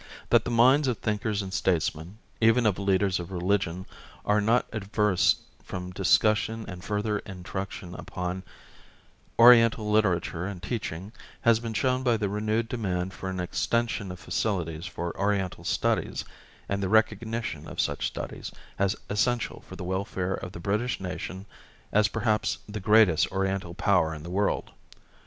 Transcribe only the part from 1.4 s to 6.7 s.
and statesmen, even of leaders of religion, are not averse from discussion